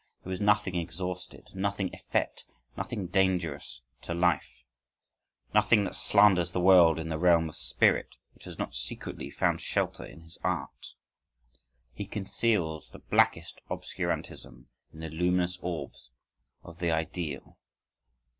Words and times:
There 0.23 0.33
is 0.33 0.41
nothing 0.41 0.73
exhausted, 0.77 1.49
nothing 1.53 1.93
effete, 1.93 2.43
nothing 2.75 3.05
dangerous 3.05 3.81
to 4.01 4.15
life, 4.15 4.63
nothing 5.53 5.83
that 5.83 5.93
slanders 5.93 6.51
the 6.51 6.59
world 6.59 6.97
in 6.97 7.09
the 7.09 7.19
realm 7.19 7.47
of 7.49 7.55
spirit, 7.55 8.15
which 8.33 8.45
has 8.45 8.57
not 8.57 8.73
secretly 8.73 9.29
found 9.29 9.61
shelter 9.61 10.03
in 10.03 10.21
his 10.21 10.39
art, 10.43 10.93
he 11.93 12.07
conceals 12.07 12.89
the 12.91 12.97
blackest 12.97 13.61
obscurantism 13.69 14.69
in 14.91 15.01
the 15.01 15.09
luminous 15.11 15.59
orbs 15.61 16.09
of 16.63 16.79
the 16.79 16.89
ideal. 16.89 17.59